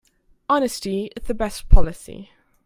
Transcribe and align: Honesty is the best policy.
Honesty 0.49 1.11
is 1.15 1.27
the 1.27 1.35
best 1.35 1.69
policy. 1.69 2.31